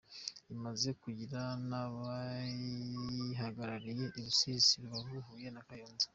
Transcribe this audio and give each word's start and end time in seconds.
Imaze 0.55 0.89
kugira 1.01 1.41
n’ 1.67 1.69
abayihagarariye 1.83 4.05
i 4.17 4.19
Rusizi, 4.25 4.73
Rubavu, 4.81 5.17
Huye 5.27 5.49
na 5.53 5.63
Kayonza. 5.67 6.07